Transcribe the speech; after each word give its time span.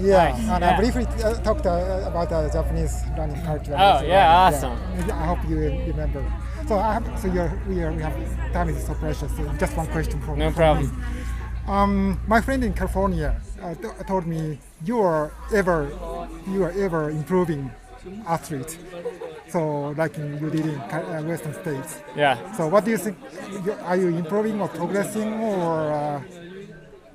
Yeah, 0.00 0.30
Nice, 0.30 0.48
and 0.48 0.62
yeah. 0.62 0.74
I 0.74 0.76
briefly 0.76 1.06
uh, 1.24 1.34
talked 1.42 1.66
uh, 1.66 2.04
about 2.06 2.28
the 2.30 2.48
Japanese 2.52 3.02
running 3.16 3.40
culture. 3.42 3.74
Oh, 3.76 4.02
yeah, 4.02 4.36
awesome. 4.46 4.78
Maybe 4.96 5.10
I 5.12 5.26
hope 5.26 5.48
you 5.48 5.58
remember. 5.58 6.24
So 6.66 6.78
I 6.78 6.94
have, 6.94 7.18
so 7.20 7.28
you're, 7.28 7.52
we, 7.68 7.82
are, 7.82 7.92
we 7.92 8.02
have 8.02 8.52
time 8.52 8.68
is 8.68 8.84
so 8.86 8.94
precious. 8.94 9.34
So 9.36 9.44
just 9.58 9.76
one 9.76 9.86
question 9.88 10.20
from 10.22 10.38
No 10.38 10.50
problem. 10.52 11.02
Um, 11.66 12.20
my 12.26 12.40
friend 12.40 12.64
in 12.64 12.72
California 12.72 13.40
uh, 13.62 13.74
t- 13.74 13.88
told 14.06 14.26
me 14.26 14.58
you 14.84 15.00
are 15.00 15.32
ever 15.52 15.90
you 16.48 16.62
are 16.64 16.70
ever 16.72 17.10
improving 17.10 17.70
athlete. 18.26 18.78
So 19.48 19.90
like 19.90 20.16
in, 20.16 20.38
you 20.40 20.48
did 20.50 20.64
in 20.64 20.78
uh, 20.78 21.22
Western 21.26 21.52
States. 21.54 22.00
Yeah. 22.16 22.36
So 22.52 22.68
what 22.68 22.84
do 22.86 22.90
you 22.90 22.96
think? 22.96 23.18
Are 23.82 23.96
you 23.96 24.08
improving 24.08 24.60
or 24.60 24.68
progressing 24.68 25.32
or? 25.34 26.22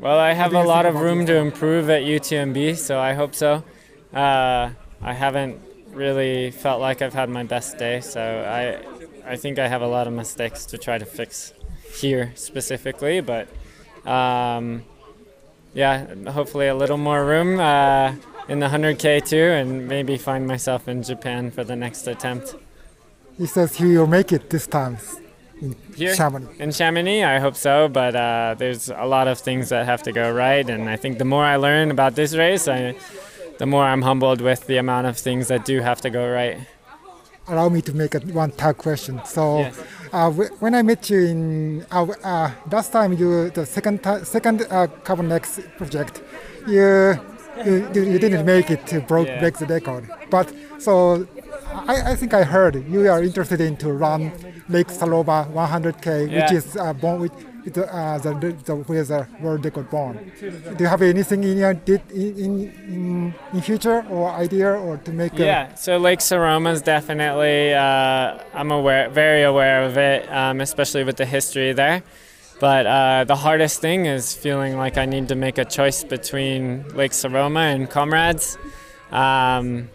Well, 0.03 0.19
I 0.19 0.33
have 0.33 0.53
a 0.53 0.61
lot 0.61 0.85
of 0.85 0.95
room 0.95 1.25
to 1.27 1.35
improve 1.37 1.89
at 1.89 2.01
UTMB, 2.01 2.75
so 2.75 2.99
I 2.99 3.13
hope 3.13 3.33
so. 3.33 3.63
Uh, 4.13 4.71
I 5.01 5.13
haven't 5.13 5.61
really 5.93 6.51
felt 6.51 6.81
like 6.81 7.01
I've 7.01 7.13
had 7.13 7.29
my 7.29 7.43
best 7.43 7.77
day, 7.77 8.01
so 8.01 8.19
I, 8.21 9.31
I 9.31 9.37
think 9.37 9.59
I 9.59 9.69
have 9.69 9.81
a 9.81 9.87
lot 9.87 10.05
of 10.07 10.11
mistakes 10.11 10.65
to 10.65 10.77
try 10.77 10.97
to 10.97 11.05
fix 11.05 11.53
here 12.01 12.33
specifically, 12.35 13.21
but 13.21 13.47
um, 14.05 14.83
yeah, 15.73 16.13
hopefully 16.29 16.67
a 16.67 16.75
little 16.75 16.97
more 16.97 17.23
room 17.23 17.61
uh, 17.61 18.13
in 18.49 18.59
the 18.59 18.67
100K 18.67 19.25
too, 19.25 19.37
and 19.37 19.87
maybe 19.87 20.17
find 20.17 20.45
myself 20.45 20.89
in 20.89 21.01
Japan 21.01 21.49
for 21.49 21.63
the 21.63 21.77
next 21.77 22.07
attempt. 22.07 22.55
he 23.37 23.45
says 23.45 23.77
he 23.77 23.97
will 23.97 24.07
make 24.07 24.33
it 24.33 24.49
this 24.49 24.67
time 24.67 24.97
in 25.63 25.75
Here? 25.95 26.13
Chamonix. 26.15 26.47
In 26.59 26.71
Chamonix, 26.71 27.23
I 27.35 27.37
hope 27.45 27.55
so, 27.67 27.87
but 27.99 28.13
uh, 28.15 28.55
there's 28.61 28.83
a 28.89 29.05
lot 29.15 29.27
of 29.31 29.37
things 29.47 29.69
that 29.69 29.85
have 29.91 30.01
to 30.03 30.11
go 30.21 30.25
right, 30.45 30.67
and 30.73 30.89
I 30.95 30.97
think 31.01 31.17
the 31.23 31.25
more 31.33 31.45
I 31.45 31.55
learn 31.67 31.87
about 31.97 32.13
this 32.15 32.31
race, 32.43 32.67
I, 32.67 32.95
the 33.61 33.65
more 33.73 33.83
I'm 33.91 34.01
humbled 34.09 34.41
with 34.41 34.61
the 34.67 34.77
amount 34.77 35.05
of 35.07 35.15
things 35.17 35.47
that 35.51 35.61
do 35.71 35.75
have 35.89 35.99
to 36.01 36.09
go 36.19 36.23
right. 36.39 36.57
allow 37.53 37.67
me 37.75 37.81
to 37.89 37.93
make 38.01 38.13
a 38.15 38.19
one 38.43 38.51
tag 38.61 38.75
question. 38.77 39.15
So, 39.25 39.43
Yes. 39.59 39.75
uh, 40.17 40.29
wh- 40.37 40.51
when 40.63 40.73
I 40.79 40.81
met 40.91 41.01
you 41.11 41.19
in 41.33 41.85
uh, 41.91 42.05
uh, 42.23 42.51
last 42.71 42.89
time, 42.97 43.11
you 43.21 43.29
the 43.59 43.65
second 43.65 43.97
second 44.35 44.57
uh, 44.69 44.87
Carbon 45.07 45.29
X 45.41 45.59
project, 45.79 46.13
you 46.73 46.87
you, 47.67 47.73
you 47.95 48.01
you 48.11 48.19
didn't 48.25 48.45
make 48.53 48.67
it 48.75 48.81
to 48.91 48.95
broke 49.11 49.27
Yeah. 49.27 49.39
break 49.41 49.55
the 49.63 49.65
record. 49.77 50.03
But 50.35 50.47
so 50.87 50.93
I, 51.73 52.11
I 52.11 52.15
think 52.15 52.33
I 52.33 52.43
heard 52.43 52.75
you 52.87 53.09
are 53.09 53.23
interested 53.23 53.61
in 53.61 53.77
to 53.77 53.93
run 53.93 54.31
Lake 54.69 54.87
Saroma 54.87 55.47
100k, 55.53 56.31
which 56.33 56.51
is 56.51 56.77
uh, 56.77 56.93
born 56.93 57.21
with. 57.21 57.31
uh, 57.77 58.17
the, 58.19 58.51
the, 58.65 58.75
where 58.75 59.05
the 59.05 59.25
world 59.39 59.63
record 59.63 59.89
born. 59.89 60.31
Do 60.37 60.75
you 60.83 60.85
have 60.85 61.01
anything 61.01 61.45
in 61.45 61.57
your 61.57 61.73
did 61.73 62.01
in, 62.11 62.37
in, 62.37 63.33
in, 63.53 63.61
future 63.61 64.05
or 64.09 64.31
idea 64.31 64.69
or 64.69 64.97
to 64.97 65.11
make 65.13 65.39
a 65.39 65.45
Yeah, 65.45 65.73
so 65.75 65.97
Lake 65.97 66.19
Saroma's 66.19 66.81
definitely, 66.81 67.73
uh, 67.73 68.43
I'm 68.53 68.69
aware, 68.69 69.09
very 69.09 69.43
aware 69.43 69.83
of 69.83 69.97
it, 69.97 70.29
um, 70.29 70.59
especially 70.59 71.05
with 71.05 71.15
the 71.15 71.25
history 71.25 71.71
there. 71.71 72.03
But 72.59 72.85
uh, 72.85 73.23
the 73.23 73.35
hardest 73.35 73.79
thing 73.79 74.07
is 74.07 74.33
feeling 74.33 74.77
like 74.77 74.97
I 74.97 75.05
need 75.05 75.29
to 75.29 75.35
make 75.35 75.57
a 75.57 75.65
choice 75.65 76.03
between 76.03 76.87
Lake 76.95 77.11
Saroma 77.11 77.73
and 77.73 77.89
Comrades. 77.89 78.57
Um, 79.11 79.89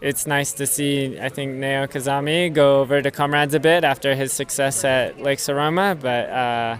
it's 0.00 0.26
nice 0.26 0.52
to 0.54 0.66
see, 0.66 1.18
I 1.18 1.28
think, 1.28 1.54
Nao 1.54 1.86
Kazami 1.86 2.52
go 2.52 2.80
over 2.80 3.00
to 3.00 3.10
Comrades 3.10 3.54
a 3.54 3.60
bit 3.60 3.84
after 3.84 4.14
his 4.14 4.32
success 4.32 4.84
at 4.84 5.20
Lake 5.20 5.38
Saroma, 5.38 5.98
but 6.00 6.28
uh, 6.28 6.76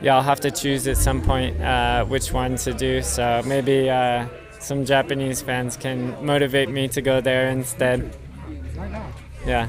yeah, 0.00 0.16
I'll 0.16 0.22
have 0.22 0.40
to 0.40 0.50
choose 0.50 0.88
at 0.88 0.96
some 0.96 1.20
point 1.22 1.60
uh, 1.60 2.04
which 2.04 2.32
one 2.32 2.56
to 2.56 2.72
do. 2.72 3.02
So 3.02 3.42
maybe 3.44 3.90
uh, 3.90 4.26
some 4.58 4.84
Japanese 4.84 5.42
fans 5.42 5.76
can 5.76 6.24
motivate 6.24 6.68
me 6.68 6.88
to 6.88 7.02
go 7.02 7.20
there 7.20 7.48
instead. 7.48 8.16
Yeah. 9.46 9.68